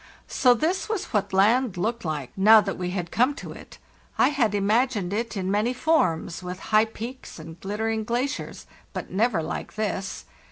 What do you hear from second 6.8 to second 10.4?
peaks and glittering glaciers, but never like this.